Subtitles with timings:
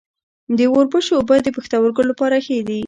[0.57, 2.79] د وربشو اوبه د پښتورګو لپاره ښې دي.